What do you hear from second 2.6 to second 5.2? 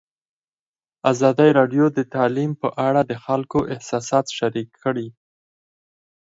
په اړه د خلکو احساسات شریک کړي.